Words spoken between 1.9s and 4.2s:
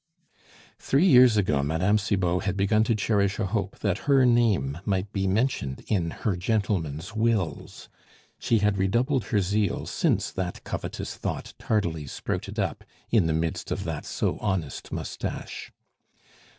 Cibot had begun to cherish a hope that